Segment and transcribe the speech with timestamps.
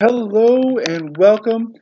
[0.00, 1.74] Hello and welcome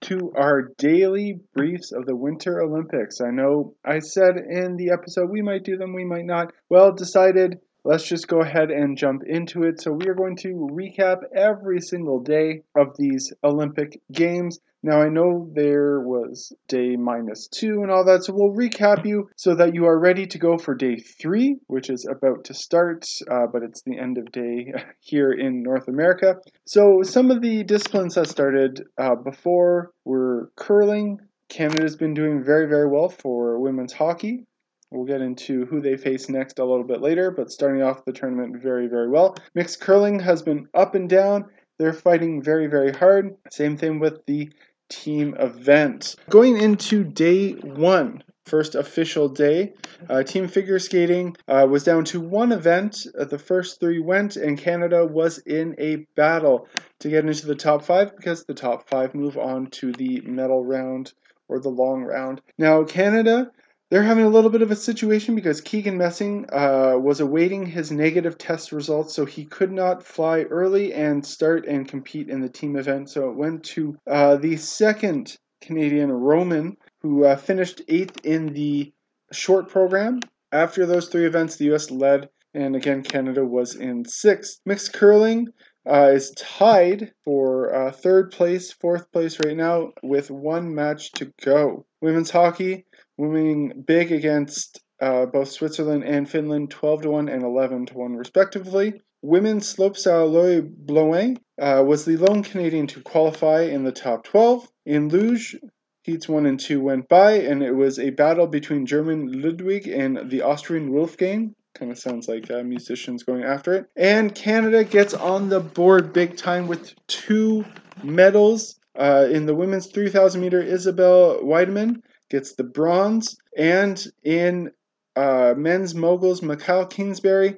[0.00, 3.20] to our daily briefs of the Winter Olympics.
[3.20, 6.54] I know I said in the episode we might do them, we might not.
[6.70, 9.80] Well, decided let's just go ahead and jump into it.
[9.80, 14.58] So, we are going to recap every single day of these Olympic Games.
[14.82, 19.28] Now, I know there was day minus two and all that, so we'll recap you
[19.34, 23.04] so that you are ready to go for day three, which is about to start,
[23.28, 26.36] uh, but it's the end of day here in North America.
[26.64, 31.18] So, some of the disciplines that started uh, before were curling.
[31.48, 34.44] Canada's been doing very, very well for women's hockey.
[34.90, 38.12] We'll get into who they face next a little bit later, but starting off the
[38.12, 39.36] tournament very, very well.
[39.54, 41.46] Mixed curling has been up and down.
[41.78, 43.36] They're fighting very, very hard.
[43.50, 44.50] Same thing with the
[44.88, 46.16] team event.
[46.30, 49.74] Going into day one, first official day.
[50.08, 53.06] Uh, team figure skating uh, was down to one event.
[53.18, 56.66] Uh, the first three went, and Canada was in a battle
[57.00, 60.64] to get into the top five because the top five move on to the medal
[60.64, 61.12] round
[61.48, 62.40] or the long round.
[62.56, 63.50] Now, Canada
[63.90, 67.90] they're having a little bit of a situation because Keegan Messing uh, was awaiting his
[67.90, 72.50] negative test results, so he could not fly early and start and compete in the
[72.50, 73.08] team event.
[73.08, 78.92] So it went to uh, the second Canadian, Roman, who uh, finished eighth in the
[79.32, 80.20] short program.
[80.52, 81.90] After those three events, the U.S.
[81.90, 84.60] led, and again, Canada was in sixth.
[84.66, 85.48] Mixed curling.
[85.88, 91.32] Uh, is tied for uh, third place, fourth place right now, with one match to
[91.42, 91.86] go.
[92.00, 97.86] Women's hockey, winning big against uh, both Switzerland and Finland, 12 to 1 and 11
[97.86, 99.00] to 1, respectively.
[99.22, 104.68] Women's slopestyle Laurie Blouin uh, was the lone Canadian to qualify in the top 12.
[104.86, 105.56] In luge,
[106.04, 110.30] heats 1 and 2 went by, and it was a battle between German Ludwig and
[110.30, 111.54] the Austrian Wolfgang.
[111.74, 113.86] Kind of sounds like uh, musicians going after it.
[113.96, 117.64] And Canada gets on the board big time with two
[118.02, 118.78] medals.
[118.98, 123.36] Uh, in the women's 3,000 meter, Isabelle Weidemann gets the bronze.
[123.56, 124.72] And in
[125.14, 127.56] uh, men's moguls, Mikaël Kingsbury,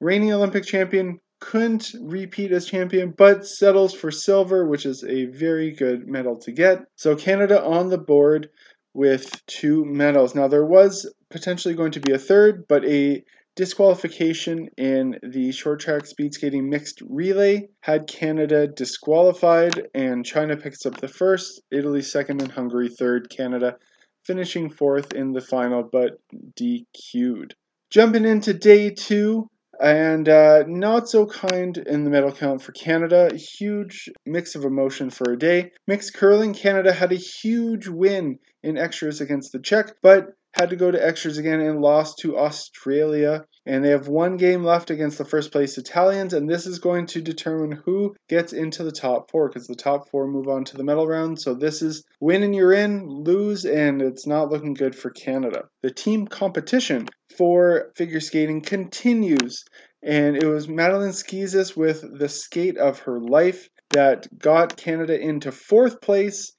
[0.00, 5.70] reigning Olympic champion, couldn't repeat as champion, but settles for silver, which is a very
[5.70, 6.84] good medal to get.
[6.96, 8.50] So Canada on the board
[8.94, 10.34] with two medals.
[10.34, 13.22] Now there was potentially going to be a third, but a
[13.58, 20.86] disqualification in the short track speed skating mixed relay had Canada disqualified, and China picks
[20.86, 23.28] up the first, Italy second, and Hungary third.
[23.28, 23.76] Canada
[24.24, 26.20] finishing fourth in the final but
[26.56, 27.56] DQ'd.
[27.90, 29.48] Jumping into day two,
[29.82, 33.28] and uh, not so kind in the medal count for Canada.
[33.34, 35.72] Huge mix of emotion for a day.
[35.88, 40.76] Mixed curling, Canada had a huge win in extras against the Czech, but had to
[40.76, 43.44] go to extras again and lost to Australia.
[43.68, 47.04] And they have one game left against the first place Italians, and this is going
[47.08, 50.76] to determine who gets into the top four because the top four move on to
[50.78, 51.38] the medal round.
[51.38, 55.68] So this is win and you're in, lose, and it's not looking good for Canada.
[55.82, 59.66] The team competition for figure skating continues,
[60.02, 65.52] and it was Madeleine Schizas with the skate of her life that got Canada into
[65.52, 66.54] fourth place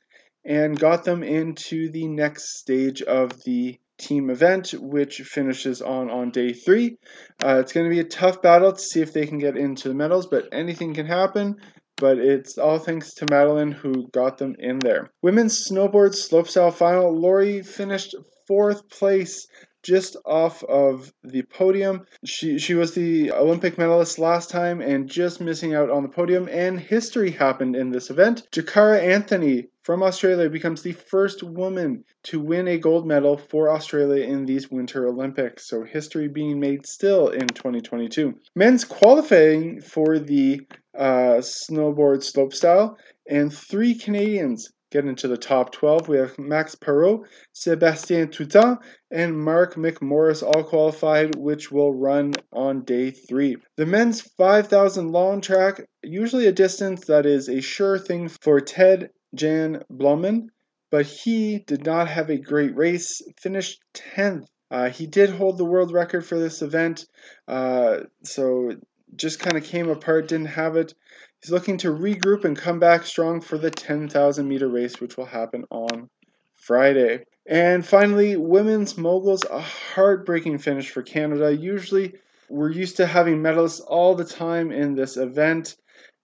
[0.45, 6.31] and got them into the next stage of the team event, which finishes on on
[6.31, 6.97] day three.
[7.43, 9.87] Uh, it's going to be a tough battle to see if they can get into
[9.87, 11.55] the medals, but anything can happen.
[11.97, 15.11] But it's all thanks to Madeleine who got them in there.
[15.21, 17.13] Women's snowboard slopestyle final.
[17.13, 18.15] Laurie finished
[18.47, 19.47] fourth place
[19.83, 22.05] just off of the podium.
[22.25, 26.47] She she was the Olympic medalist last time and just missing out on the podium.
[26.49, 28.43] And history happened in this event.
[28.53, 34.23] Jakara Anthony from Australia becomes the first woman to win a gold medal for Australia
[34.23, 35.67] in these Winter Olympics.
[35.67, 38.33] So history being made still in 2022.
[38.55, 40.61] Men's qualifying for the
[40.97, 42.95] uh, snowboard slopestyle,
[43.29, 46.07] and three Canadians get into the top 12.
[46.07, 47.21] We have Max Parrot,
[47.53, 48.79] Sebastien Toutant,
[49.11, 53.57] and Mark McMorris all qualified, which will run on day three.
[53.77, 59.09] The men's 5,000 long track, usually a distance that is a sure thing for Ted
[59.33, 60.49] Jan Bloemen,
[60.91, 64.47] but he did not have a great race, finished 10th.
[64.71, 67.05] Uh, he did hold the world record for this event,
[67.47, 68.71] uh, so
[69.15, 70.93] just kind of came apart, didn't have it.
[71.41, 75.25] He's looking to regroup and come back strong for the 10,000 meter race, which will
[75.25, 76.09] happen on
[76.55, 77.25] Friday.
[77.45, 81.55] And finally, women's moguls, a heartbreaking finish for Canada.
[81.55, 82.13] Usually,
[82.49, 85.75] we're used to having medalists all the time in this event.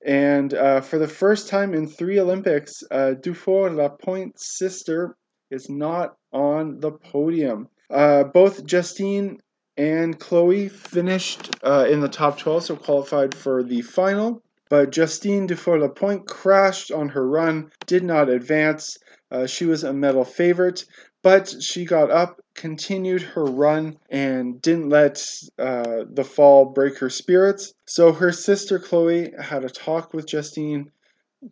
[0.05, 5.17] And uh, for the first time in three Olympics, uh, Dufour Lapointe's sister
[5.51, 7.67] is not on the podium.
[7.89, 9.39] Uh, both Justine
[9.77, 14.41] and Chloe finished uh, in the top 12, so qualified for the final.
[14.69, 18.97] but Justine Dufour-Lapointe crashed on her run, did not advance.
[19.31, 20.85] Uh, she was a medal favorite,
[21.23, 25.23] but she got up, continued her run, and didn't let
[25.59, 27.73] uh, the fall break her spirits.
[27.85, 30.91] So her sister Chloe had a talk with Justine,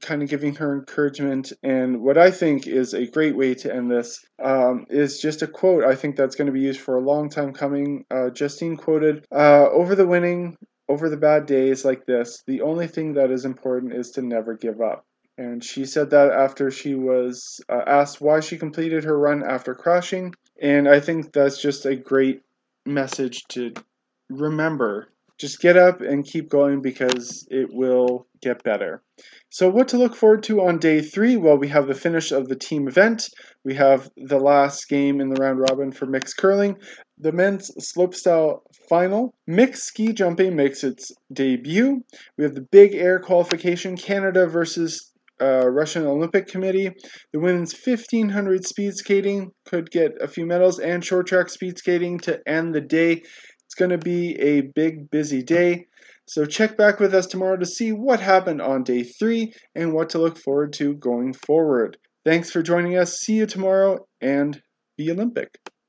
[0.01, 1.53] kind of giving her encouragement.
[1.61, 5.47] And what I think is a great way to end this um, is just a
[5.47, 5.83] quote.
[5.83, 8.05] I think that's going to be used for a long time coming.
[8.09, 10.57] Uh, Justine quoted uh, Over the winning,
[10.89, 14.55] over the bad days like this, the only thing that is important is to never
[14.55, 15.05] give up.
[15.37, 19.73] And she said that after she was uh, asked why she completed her run after
[19.73, 20.35] crashing.
[20.61, 22.41] And I think that's just a great
[22.85, 23.73] message to
[24.29, 25.09] remember.
[25.39, 29.01] Just get up and keep going because it will get better.
[29.49, 31.37] So, what to look forward to on day three?
[31.37, 33.29] Well, we have the finish of the team event.
[33.65, 36.77] We have the last game in the round robin for mixed curling,
[37.17, 39.33] the men's slopestyle final.
[39.47, 42.03] Mixed ski jumping makes its debut.
[42.37, 45.12] We have the big air qualification Canada versus
[45.43, 46.89] uh, Russian Olympic Committee.
[47.33, 52.19] The women's 1500 speed skating could get a few medals, and short track speed skating
[52.19, 53.21] to end the day.
[53.65, 55.87] It's going to be a big, busy day.
[56.25, 60.11] So check back with us tomorrow to see what happened on day three and what
[60.11, 61.97] to look forward to going forward.
[62.25, 63.19] Thanks for joining us.
[63.19, 64.61] See you tomorrow and
[64.97, 65.49] be Olympic.